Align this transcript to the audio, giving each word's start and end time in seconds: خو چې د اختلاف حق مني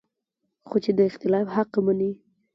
خو 0.67 0.75
چې 0.83 0.91
د 0.97 0.99
اختلاف 1.09 1.47
حق 1.55 1.71
مني 1.85 2.11